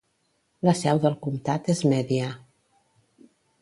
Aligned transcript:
La 0.67 0.73
seu 0.79 1.03
del 1.05 1.19
comtat 1.27 1.71
és 1.77 1.85
Media. 1.95 2.35